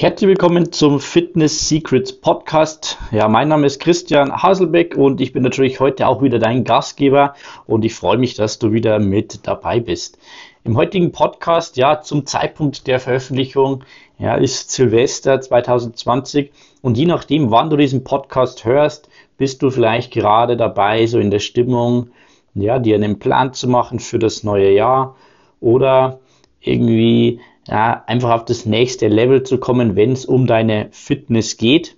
[0.00, 2.98] Herzlich willkommen zum Fitness Secrets Podcast.
[3.10, 7.34] Ja, mein Name ist Christian Haselbeck und ich bin natürlich heute auch wieder dein Gastgeber
[7.66, 10.16] und ich freue mich, dass du wieder mit dabei bist.
[10.62, 13.82] Im heutigen Podcast, ja, zum Zeitpunkt der Veröffentlichung,
[14.20, 20.12] ja, ist Silvester 2020 und je nachdem, wann du diesen Podcast hörst, bist du vielleicht
[20.12, 22.10] gerade dabei, so in der Stimmung,
[22.54, 25.16] ja, dir einen Plan zu machen für das neue Jahr
[25.60, 26.20] oder
[26.60, 31.96] irgendwie ja, einfach auf das nächste Level zu kommen, wenn es um deine Fitness geht.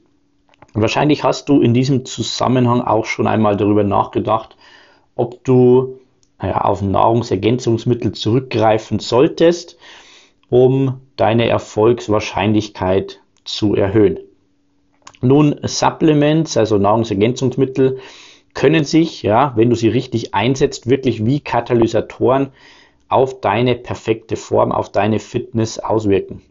[0.74, 4.56] Wahrscheinlich hast du in diesem Zusammenhang auch schon einmal darüber nachgedacht,
[5.14, 5.98] ob du
[6.42, 9.78] ja, auf Nahrungsergänzungsmittel zurückgreifen solltest,
[10.48, 14.18] um deine Erfolgswahrscheinlichkeit zu erhöhen.
[15.22, 17.98] Nun, Supplements, also Nahrungsergänzungsmittel,
[18.54, 22.48] können sich, ja, wenn du sie richtig einsetzt, wirklich wie Katalysatoren
[23.10, 26.42] auf deine perfekte Form, auf deine Fitness auswirken.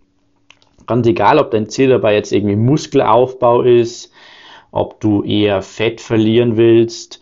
[0.86, 4.12] Ganz egal, ob dein Ziel dabei jetzt irgendwie Muskelaufbau ist,
[4.72, 7.22] ob du eher Fett verlieren willst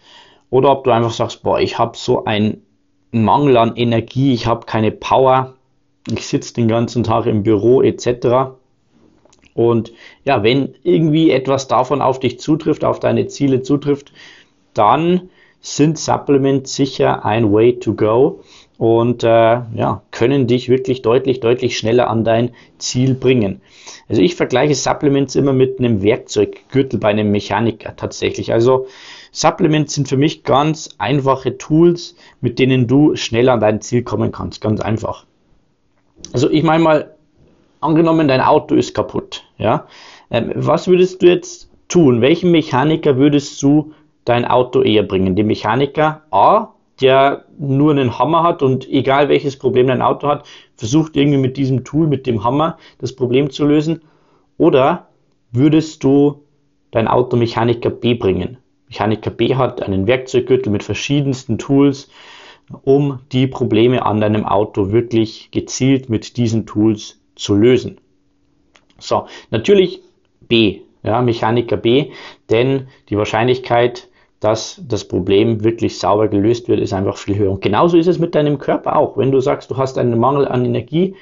[0.49, 2.65] oder ob du einfach sagst, boah, ich habe so einen
[3.11, 5.53] Mangel an Energie, ich habe keine Power,
[6.09, 8.55] ich sitze den ganzen Tag im Büro etc.
[9.53, 14.13] Und ja, wenn irgendwie etwas davon auf dich zutrifft, auf deine Ziele zutrifft,
[14.73, 18.41] dann sind Supplements sicher ein Way to go
[18.77, 23.61] und äh, ja, können dich wirklich deutlich, deutlich schneller an dein Ziel bringen.
[24.07, 28.53] Also ich vergleiche Supplements immer mit einem Werkzeuggürtel bei einem Mechaniker tatsächlich.
[28.53, 28.87] Also
[29.31, 34.31] Supplements sind für mich ganz einfache Tools, mit denen du schneller an dein Ziel kommen
[34.31, 34.61] kannst.
[34.61, 35.25] Ganz einfach.
[36.33, 37.15] Also ich meine mal,
[37.81, 39.87] angenommen dein Auto ist kaputt, ja,
[40.31, 42.21] ähm, was würdest du jetzt tun?
[42.21, 43.93] Welchen Mechaniker würdest du
[44.25, 45.35] dein Auto eher bringen?
[45.35, 50.47] Den Mechaniker A, der nur einen Hammer hat und egal welches Problem dein Auto hat,
[50.75, 54.01] versucht irgendwie mit diesem Tool, mit dem Hammer, das Problem zu lösen?
[54.57, 55.07] Oder
[55.51, 56.43] würdest du
[56.91, 58.57] dein Auto Mechaniker B bringen?
[58.87, 62.09] Mechaniker B hat einen Werkzeuggürtel mit verschiedensten Tools,
[62.83, 67.99] um die Probleme an deinem Auto wirklich gezielt mit diesen Tools zu lösen.
[68.99, 70.01] So, natürlich
[70.47, 72.11] B, ja, Mechaniker B,
[72.49, 77.51] denn die Wahrscheinlichkeit, dass das Problem wirklich sauber gelöst wird, ist einfach viel höher.
[77.51, 79.17] Und genauso ist es mit deinem Körper auch.
[79.17, 81.15] Wenn du sagst, du hast einen Mangel an Energie,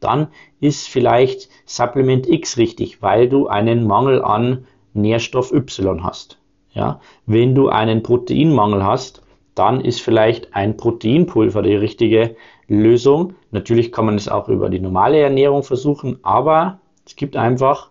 [0.00, 0.28] dann
[0.60, 6.38] ist vielleicht Supplement X richtig, weil du einen Mangel an Nährstoff Y hast.
[6.72, 9.22] Ja, wenn du einen Proteinmangel hast,
[9.54, 12.36] dann ist vielleicht ein Proteinpulver die richtige
[12.68, 13.34] Lösung.
[13.50, 17.90] Natürlich kann man es auch über die normale Ernährung versuchen, aber es gibt einfach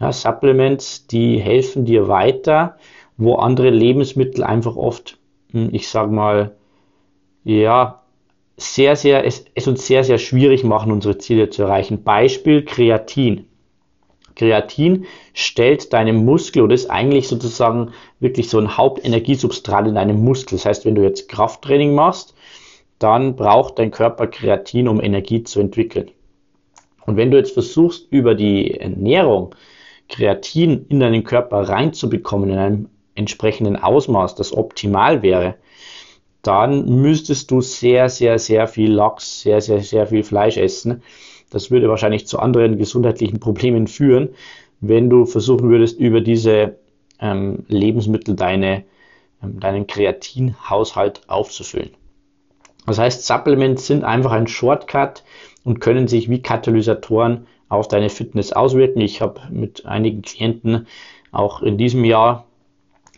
[0.00, 2.76] ja, Supplements, die helfen dir weiter
[3.16, 5.18] wo andere Lebensmittel einfach oft,
[5.50, 6.56] hm, ich sag mal,
[7.44, 8.02] ja,
[8.56, 12.04] sehr, sehr, es, es uns sehr, sehr schwierig machen, unsere Ziele zu erreichen.
[12.04, 13.46] Beispiel Kreatin.
[14.34, 20.56] Kreatin stellt deinem Muskel oder ist eigentlich sozusagen wirklich so ein Hauptenergiesubstrat in deinem Muskel.
[20.56, 22.34] Das heißt, wenn du jetzt Krafttraining machst,
[22.98, 26.10] dann braucht dein Körper Kreatin, um Energie zu entwickeln.
[27.04, 29.54] Und wenn du jetzt versuchst, über die Ernährung
[30.08, 35.56] Kreatin in deinen Körper reinzubekommen, in einem entsprechenden Ausmaß, das optimal wäre,
[36.42, 41.02] dann müsstest du sehr, sehr, sehr viel Lachs, sehr, sehr, sehr viel Fleisch essen.
[41.50, 44.30] Das würde wahrscheinlich zu anderen gesundheitlichen Problemen führen,
[44.80, 46.76] wenn du versuchen würdest, über diese
[47.20, 48.84] ähm, Lebensmittel deine,
[49.42, 51.90] ähm, deinen Kreatinhaushalt aufzufüllen.
[52.86, 55.22] Das heißt, Supplements sind einfach ein Shortcut
[55.62, 59.00] und können sich wie Katalysatoren auf deine Fitness auswirken.
[59.00, 60.88] Ich habe mit einigen Klienten
[61.30, 62.46] auch in diesem Jahr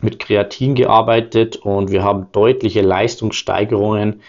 [0.01, 4.21] mit Kreatin gearbeitet und wir haben deutliche Leistungssteigerungen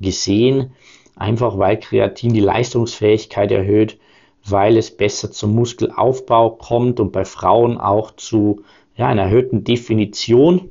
[0.00, 0.72] gesehen,
[1.16, 3.98] einfach weil Kreatin die Leistungsfähigkeit erhöht,
[4.46, 8.62] weil es besser zum Muskelaufbau kommt und bei Frauen auch zu
[8.96, 10.70] ja, einer erhöhten Definition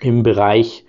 [0.00, 0.84] im Bereich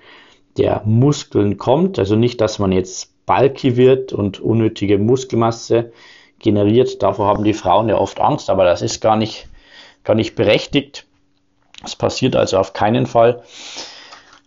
[0.58, 2.00] der Muskeln kommt.
[2.00, 5.92] Also nicht, dass man jetzt bulky wird und unnötige Muskelmasse
[6.40, 7.02] generiert.
[7.04, 9.48] Davor haben die Frauen ja oft Angst, aber das ist gar nicht,
[10.04, 11.06] gar nicht berechtigt.
[11.82, 13.42] Das passiert also auf keinen Fall.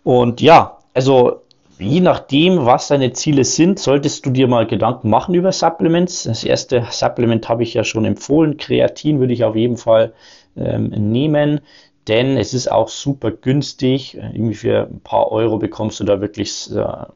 [0.02, 1.42] Und ja, also
[1.78, 6.24] je nachdem, was deine Ziele sind, solltest du dir mal Gedanken machen über Supplements.
[6.24, 8.56] Das erste Supplement habe ich ja schon empfohlen.
[8.56, 10.12] Kreatin würde ich auf jeden Fall
[10.56, 11.60] ähm, nehmen,
[12.06, 14.14] denn es ist auch super günstig.
[14.14, 17.06] Irgendwie für ein paar Euro bekommst du da wirklich äh,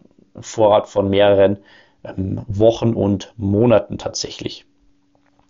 [0.41, 1.59] Vorrat von mehreren
[2.05, 4.65] ähm, Wochen und Monaten tatsächlich.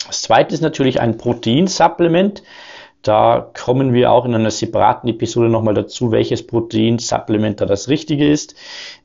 [0.06, 2.42] Das zweite ist natürlich ein Proteinsupplement.
[3.02, 8.28] Da kommen wir auch in einer separaten Episode nochmal dazu, welches Protein-Supplement da das Richtige
[8.28, 8.56] ist.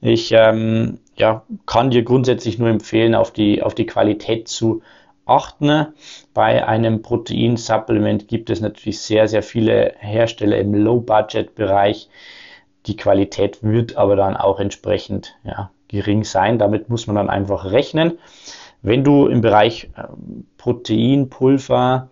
[0.01, 4.81] Ich ähm, ja, kann dir grundsätzlich nur empfehlen, auf die, auf die Qualität zu
[5.25, 5.87] achten.
[6.33, 12.09] Bei einem Proteinsupplement gibt es natürlich sehr, sehr viele Hersteller im Low-Budget-Bereich.
[12.87, 16.57] Die Qualität wird aber dann auch entsprechend ja, gering sein.
[16.57, 18.17] Damit muss man dann einfach rechnen.
[18.81, 22.09] Wenn du im Bereich ähm, Proteinpulver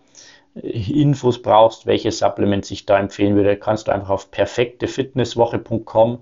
[0.54, 6.18] Infos brauchst, welche Supplements ich da empfehlen würde, kannst du einfach auf perfektefitnesswoche.com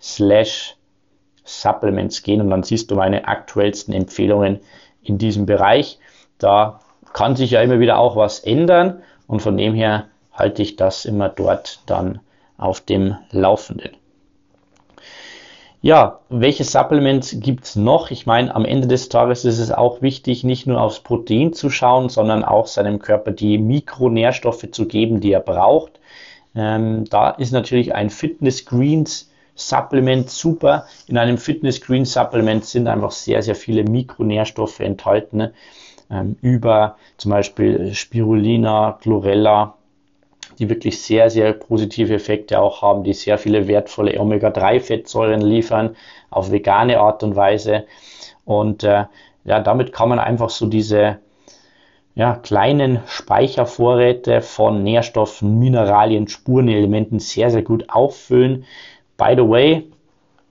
[0.00, 0.76] slash
[1.44, 4.60] Supplements gehen und dann siehst du meine aktuellsten Empfehlungen
[5.02, 5.98] in diesem Bereich.
[6.38, 6.80] Da
[7.12, 11.04] kann sich ja immer wieder auch was ändern und von dem her halte ich das
[11.04, 12.20] immer dort dann
[12.56, 13.96] auf dem Laufenden.
[15.84, 18.12] Ja, welche Supplements gibt's noch?
[18.12, 21.70] Ich meine, am Ende des Tages ist es auch wichtig, nicht nur aufs Protein zu
[21.70, 25.98] schauen, sondern auch seinem Körper die Mikronährstoffe zu geben, die er braucht.
[26.54, 30.86] Ähm, da ist natürlich ein Fitness Greens Supplement super.
[31.08, 35.50] In einem Fitness Green Supplement sind einfach sehr, sehr viele Mikronährstoffe enthalten.
[36.08, 39.74] Ähm, über zum Beispiel Spirulina, Chlorella,
[40.58, 45.96] die wirklich sehr, sehr positive Effekte auch haben, die sehr viele wertvolle Omega-3-Fettsäuren liefern,
[46.30, 47.84] auf vegane Art und Weise.
[48.44, 49.04] Und äh,
[49.44, 51.18] ja, damit kann man einfach so diese
[52.14, 58.64] ja, kleinen Speichervorräte von Nährstoffen, Mineralien, Spurenelementen sehr, sehr gut auffüllen.
[59.16, 59.91] By the way,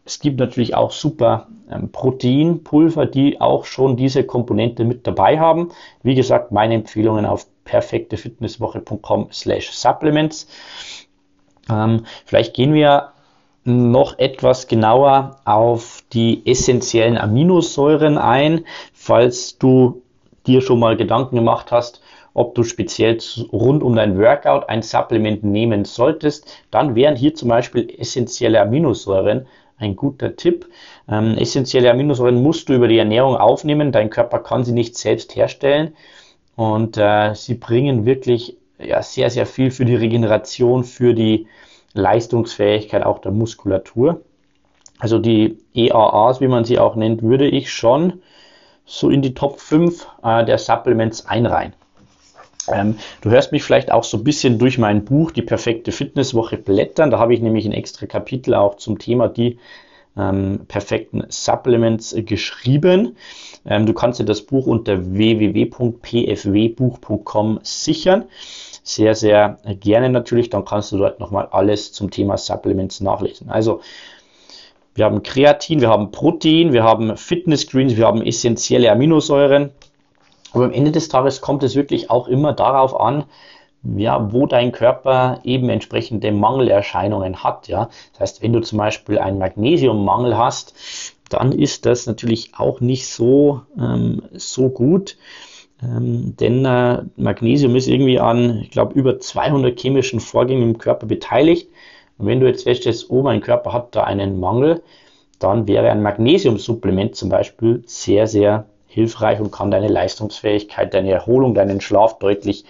[0.06, 5.70] es gibt natürlich auch super ähm, Proteinpulver, die auch schon diese Komponente mit dabei haben.
[6.04, 10.48] Wie gesagt, meine Empfehlungen auf perfektefitnesswoche.com slash supplements.
[11.70, 13.12] Ähm, vielleicht gehen wir
[13.64, 20.02] noch etwas genauer auf die essentiellen Aminosäuren ein, falls du
[20.48, 22.02] dir schon mal Gedanken gemacht hast,
[22.34, 23.20] ob du speziell
[23.52, 29.46] rund um dein Workout ein Supplement nehmen solltest, dann wären hier zum Beispiel essentielle Aminosäuren
[29.82, 30.68] ein guter Tipp.
[31.10, 33.92] Ähm, essentielle Aminosäuren musst du über die Ernährung aufnehmen.
[33.92, 35.96] Dein Körper kann sie nicht selbst herstellen.
[36.56, 41.48] Und äh, sie bringen wirklich ja, sehr, sehr viel für die Regeneration, für die
[41.94, 44.22] Leistungsfähigkeit auch der Muskulatur.
[45.00, 48.22] Also die EAAs, wie man sie auch nennt, würde ich schon
[48.86, 51.74] so in die Top 5 äh, der Supplements einreihen.
[52.74, 56.58] Ähm, du hörst mich vielleicht auch so ein bisschen durch mein Buch Die perfekte Fitnesswoche
[56.58, 57.12] blättern.
[57.12, 59.58] Da habe ich nämlich ein extra Kapitel auch zum Thema die
[60.18, 63.16] ähm, perfekten Supplements äh, geschrieben.
[63.66, 68.26] Ähm, du kannst dir das Buch unter www.pfwbuch.com sichern.
[68.84, 70.50] Sehr, sehr gerne natürlich.
[70.50, 73.50] Dann kannst du dort nochmal alles zum Thema Supplements nachlesen.
[73.50, 73.82] Also,
[74.94, 79.72] wir haben Kreatin, wir haben Protein, wir haben Fitness Greens, wir haben essentielle Aminosäuren.
[80.54, 83.26] Aber am Ende des Tages kommt es wirklich auch immer darauf an,
[83.84, 87.68] ja, wo dein Körper eben entsprechende Mangelerscheinungen hat.
[87.68, 87.90] Ja.
[88.14, 90.74] Das heißt, wenn du zum Beispiel einen Magnesiummangel hast,
[91.30, 95.18] dann ist das natürlich auch nicht so, ähm, so gut.
[95.82, 101.08] Ähm, denn äh, Magnesium ist irgendwie an, ich glaube, über 200 chemischen Vorgängen im Körper
[101.08, 101.70] beteiligt.
[102.18, 104.84] Und wenn du jetzt feststellst, oh, mein Körper hat da einen Mangel,
[105.40, 111.54] dann wäre ein Magnesiumsupplement zum Beispiel sehr, sehr hilfreich und kann deine Leistungsfähigkeit, deine Erholung,
[111.54, 112.66] deinen Schlaf deutlich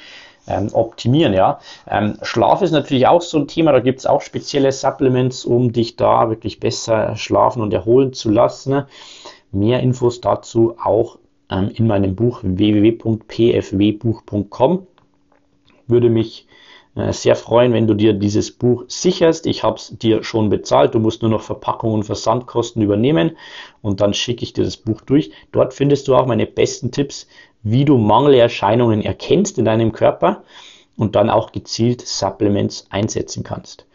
[0.47, 1.33] ähm, optimieren.
[1.33, 1.59] Ja.
[1.89, 5.71] Ähm, Schlaf ist natürlich auch so ein Thema, da gibt es auch spezielle Supplements, um
[5.71, 8.83] dich da wirklich besser schlafen und erholen zu lassen.
[9.51, 11.17] Mehr Infos dazu auch
[11.49, 14.87] ähm, in meinem Buch www.pfwbuch.com.
[15.87, 16.45] Würde mich
[16.95, 19.45] sehr freuen, wenn du dir dieses Buch sicherst.
[19.45, 20.93] Ich habe es dir schon bezahlt.
[20.93, 23.37] Du musst nur noch Verpackung und Versandkosten übernehmen
[23.81, 25.31] und dann schicke ich dir das Buch durch.
[25.53, 27.27] Dort findest du auch meine besten Tipps,
[27.63, 30.43] wie du Mangelerscheinungen erkennst in deinem Körper
[30.97, 33.85] und dann auch gezielt Supplements einsetzen kannst.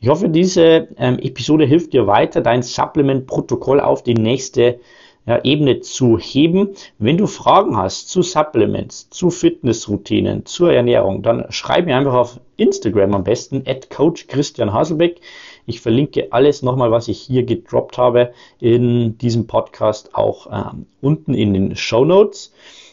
[0.00, 4.80] Ich hoffe, diese ähm, Episode hilft dir weiter, dein Supplement-Protokoll auf die nächste
[5.26, 6.70] ja, Ebene zu heben.
[6.98, 12.40] Wenn du Fragen hast zu Supplements, zu Fitnessroutinen, zur Ernährung, dann schreib mir einfach auf
[12.56, 15.20] Instagram am besten, at Coach Christian Haselbeck.
[15.66, 21.34] Ich verlinke alles nochmal, was ich hier gedroppt habe in diesem Podcast auch ähm, unten
[21.34, 22.52] in den Show Notes.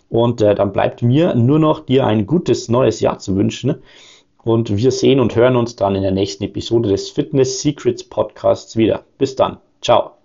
[0.09, 3.75] Und äh, dann bleibt mir nur noch dir ein gutes neues Jahr zu wünschen.
[4.43, 8.75] Und wir sehen und hören uns dann in der nächsten Episode des Fitness Secrets Podcasts
[8.75, 9.03] wieder.
[9.17, 9.57] Bis dann.
[9.81, 10.22] Ciao.